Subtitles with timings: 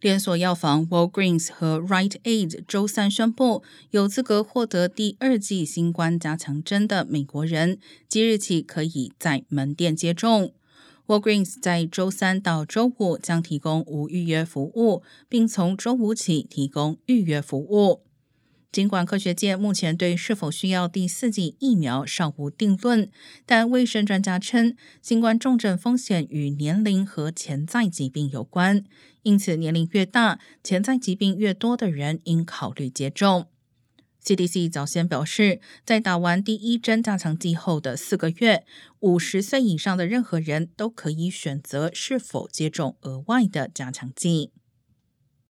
[0.00, 10.52] 连锁药房 Walgreens 和 Rite Aid 周三宣布，有资格获得第二剂新冠加强针的美国人，即日起可以在门店接种。
[11.08, 18.02] Walgreens 在周三到周五将提供无预约服务，并从周五起提供预约服务。
[18.70, 23.10] 尽管科学界目前对是否需要第四剂疫苗尚无定论，
[23.46, 28.84] 但卫生专家称，新冠重症风险与年龄和潜在疾病有关，
[29.22, 33.46] 因此年龄越大、潜在疾病越多的人应考虑接种。
[34.22, 38.66] CDC 早先表示，在打完第一针加强剂后的四个月，
[39.00, 44.50] 五十岁以上的任何人都可以选择是否接种额外的加强剂。